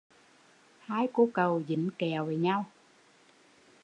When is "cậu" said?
1.33-1.61